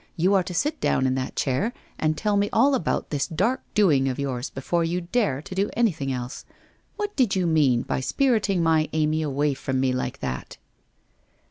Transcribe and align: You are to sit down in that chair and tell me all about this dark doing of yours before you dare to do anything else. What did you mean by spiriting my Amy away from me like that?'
You 0.15 0.33
are 0.33 0.41
to 0.41 0.53
sit 0.55 0.79
down 0.81 1.05
in 1.05 1.13
that 1.13 1.35
chair 1.35 1.73
and 1.99 2.17
tell 2.17 2.35
me 2.35 2.49
all 2.51 2.73
about 2.73 3.11
this 3.11 3.27
dark 3.27 3.61
doing 3.75 4.09
of 4.09 4.17
yours 4.17 4.49
before 4.49 4.83
you 4.83 5.01
dare 5.01 5.43
to 5.43 5.53
do 5.53 5.69
anything 5.77 6.11
else. 6.11 6.43
What 6.95 7.15
did 7.15 7.35
you 7.35 7.45
mean 7.45 7.83
by 7.83 7.99
spiriting 7.99 8.63
my 8.63 8.89
Amy 8.93 9.21
away 9.21 9.53
from 9.53 9.79
me 9.79 9.93
like 9.93 10.17
that?' 10.19 10.57